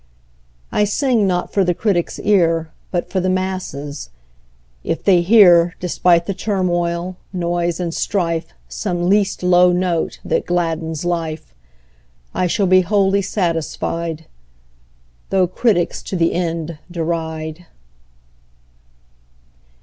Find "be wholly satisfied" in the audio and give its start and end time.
12.65-14.25